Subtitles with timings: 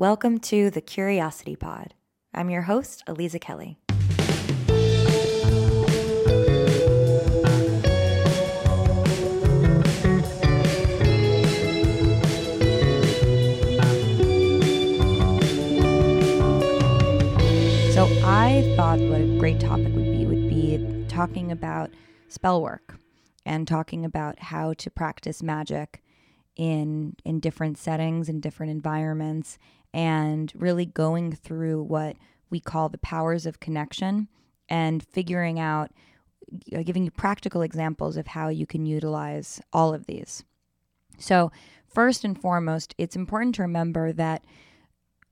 [0.00, 1.92] Welcome to the Curiosity Pod.
[2.32, 3.76] I'm your host, Aliza Kelly.
[17.92, 21.90] So I thought what a great topic would be would be talking about
[22.28, 22.94] spell work
[23.44, 26.02] and talking about how to practice magic
[26.56, 29.58] in in different settings and different environments
[29.92, 32.16] and really going through what
[32.50, 34.28] we call the powers of connection
[34.68, 35.90] and figuring out
[36.84, 40.42] giving you practical examples of how you can utilize all of these.
[41.18, 41.52] So,
[41.86, 44.44] first and foremost, it's important to remember that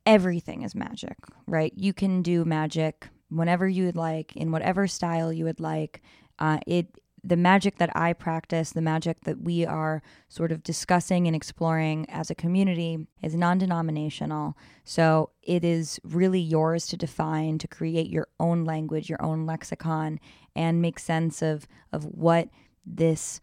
[0.07, 1.17] everything is magic,
[1.47, 1.73] right?
[1.77, 6.03] You can do magic whenever you would like, in whatever style you would like.
[6.39, 6.87] Uh, it
[7.29, 12.07] the magic that I practice, the magic that we are sort of discussing and exploring
[12.09, 14.57] as a community is non denominational.
[14.85, 20.21] So it is really yours to define, to create your own language, your own lexicon,
[20.57, 22.49] and make sense of, of what
[22.87, 23.41] this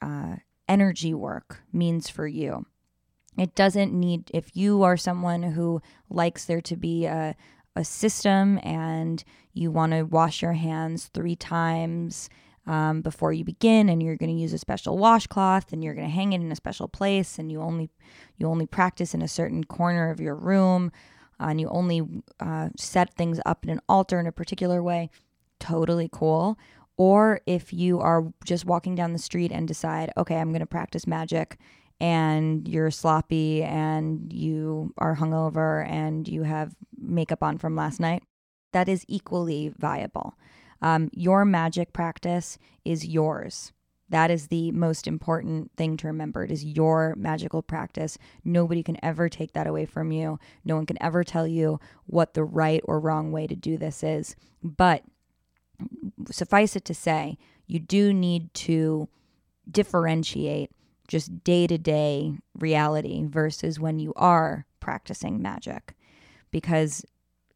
[0.00, 0.36] uh,
[0.68, 2.66] energy work means for you.
[3.36, 7.34] It doesn't need, if you are someone who likes there to be a,
[7.74, 12.30] a system and you want to wash your hands three times
[12.66, 16.06] um, before you begin and you're going to use a special washcloth and you're going
[16.06, 17.90] to hang it in a special place and you only
[18.36, 20.90] you only practice in a certain corner of your room
[21.40, 22.02] uh, and you only
[22.40, 25.10] uh, set things up in an altar in a particular way
[25.64, 26.58] totally cool.
[26.96, 30.66] Or if you are just walking down the street and decide okay i'm going to
[30.66, 31.58] practice magic
[32.00, 38.22] and you're sloppy and you are hungover and you have makeup on from last night
[38.72, 40.34] that is equally viable
[40.84, 43.72] um, your magic practice is yours.
[44.10, 46.44] That is the most important thing to remember.
[46.44, 48.18] It is your magical practice.
[48.44, 50.38] Nobody can ever take that away from you.
[50.62, 54.02] No one can ever tell you what the right or wrong way to do this
[54.04, 54.36] is.
[54.62, 55.04] But
[56.30, 59.08] suffice it to say, you do need to
[59.70, 60.70] differentiate
[61.08, 65.94] just day to day reality versus when you are practicing magic.
[66.50, 67.06] Because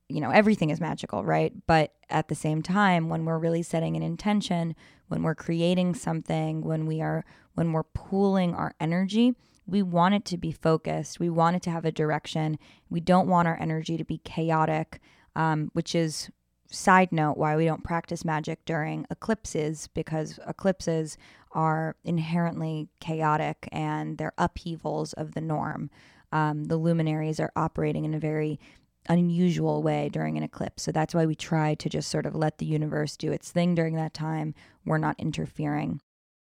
[0.08, 1.52] you know, everything is magical, right?
[1.66, 4.74] But at the same time, when we're really setting an intention,
[5.08, 7.24] when we're creating something, when we are
[7.54, 9.34] when we're pooling our energy,
[9.66, 11.20] we want it to be focused.
[11.20, 12.58] We want it to have a direction.
[12.88, 15.00] We don't want our energy to be chaotic,
[15.36, 16.30] um, which is
[16.70, 21.16] side note why we don't practice magic during eclipses because eclipses
[21.52, 25.90] are inherently chaotic and they're upheavals of the norm.
[26.30, 28.60] Um, the luminaries are operating in a very
[29.08, 30.82] unusual way during an eclipse.
[30.82, 33.74] So that's why we try to just sort of let the universe do its thing
[33.74, 34.54] during that time.
[34.84, 36.00] We're not interfering.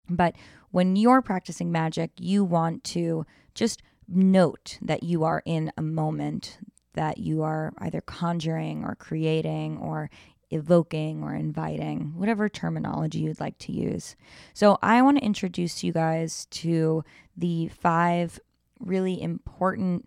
[0.08, 0.34] But
[0.70, 3.24] when you're practicing magic, you want to
[3.54, 6.58] just note that you are in a moment
[6.94, 10.10] that you are either conjuring or creating or
[10.50, 14.16] evoking or inviting, whatever terminology you'd like to use.
[14.52, 17.04] So, I want to introduce you guys to
[17.36, 18.38] the five
[18.78, 20.06] really important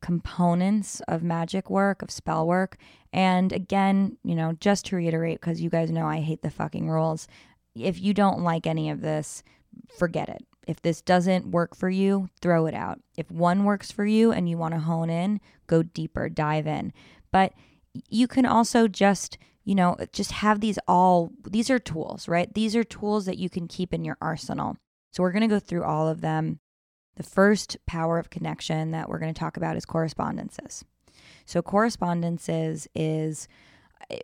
[0.00, 2.76] components of magic work, of spell work.
[3.12, 6.88] And again, you know, just to reiterate, because you guys know I hate the fucking
[6.88, 7.28] rules.
[7.74, 9.42] If you don't like any of this,
[9.98, 10.44] forget it.
[10.66, 13.00] If this doesn't work for you, throw it out.
[13.16, 16.92] If one works for you and you want to hone in, go deeper, dive in.
[17.32, 17.54] But
[18.10, 22.52] you can also just, you know, just have these all, these are tools, right?
[22.52, 24.76] These are tools that you can keep in your arsenal.
[25.12, 26.60] So we're going to go through all of them.
[27.18, 30.84] The first power of connection that we're going to talk about is correspondences.
[31.46, 33.48] So, correspondences is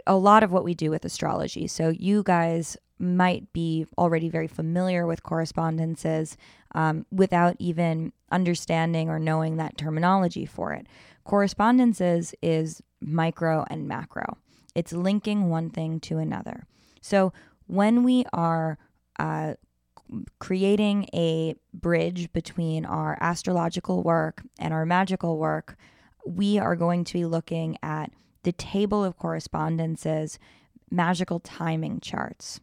[0.06, 1.66] a lot of what we do with astrology.
[1.66, 6.37] So, you guys might be already very familiar with correspondences
[6.77, 10.87] um, without even understanding or knowing that terminology for it.
[11.25, 14.38] Correspondences is micro and macro,
[14.77, 16.65] it's linking one thing to another.
[17.00, 17.33] So,
[17.66, 18.78] when we are
[19.19, 19.54] uh,
[20.38, 25.76] creating a bridge between our astrological work and our magical work,
[26.26, 28.10] we are going to be looking at
[28.42, 30.39] the table of correspondences,
[30.91, 32.60] magical timing charts.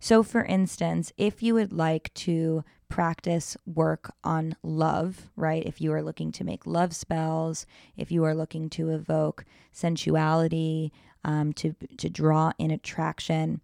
[0.00, 5.64] So, for instance, if you would like to practice work on love, right?
[5.66, 7.66] If you are looking to make love spells,
[7.96, 10.92] if you are looking to evoke sensuality,
[11.24, 13.60] um, to, to draw in attraction,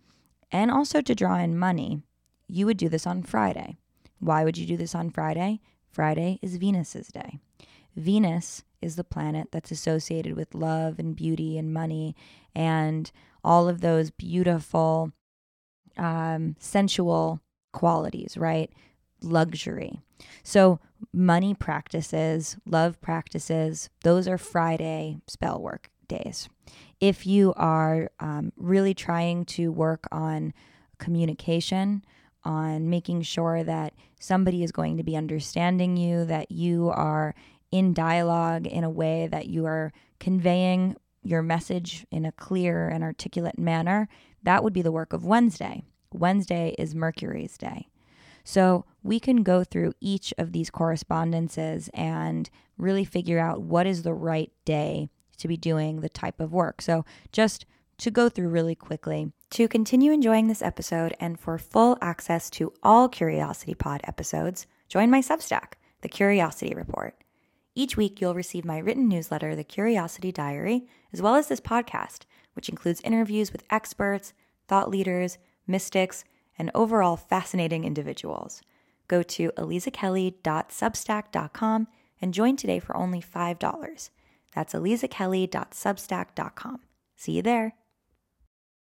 [0.52, 2.02] and also to draw in money,
[2.48, 3.76] you would do this on Friday.
[4.18, 5.60] Why would you do this on Friday?
[5.90, 7.38] Friday is Venus's day.
[7.96, 12.16] Venus is the planet that's associated with love and beauty and money
[12.54, 13.10] and
[13.42, 15.12] all of those beautiful,
[15.96, 17.40] um, sensual
[17.72, 18.70] qualities, right?
[19.22, 20.00] Luxury.
[20.42, 20.80] So,
[21.12, 26.48] money practices, love practices, those are Friday spell work days.
[27.00, 30.52] If you are um, really trying to work on
[30.98, 32.04] communication,
[32.44, 37.34] on making sure that somebody is going to be understanding you, that you are
[37.70, 43.02] in dialogue in a way that you are conveying your message in a clear and
[43.02, 44.08] articulate manner,
[44.42, 45.82] that would be the work of Wednesday.
[46.12, 47.88] Wednesday is Mercury's day.
[48.44, 54.02] So we can go through each of these correspondences and really figure out what is
[54.02, 55.08] the right day
[55.38, 56.82] to be doing the type of work.
[56.82, 57.64] So just
[57.98, 59.32] to go through really quickly.
[59.54, 65.12] To continue enjoying this episode and for full access to all Curiosity Pod episodes, join
[65.12, 67.14] my Substack, The Curiosity Report.
[67.72, 72.22] Each week, you'll receive my written newsletter, The Curiosity Diary, as well as this podcast,
[72.54, 74.32] which includes interviews with experts,
[74.66, 76.24] thought leaders, mystics,
[76.58, 78.60] and overall fascinating individuals.
[79.06, 81.86] Go to alizakelly.substack.com
[82.20, 84.10] and join today for only $5.
[84.52, 86.80] That's alizakelly.substack.com.
[87.14, 87.76] See you there.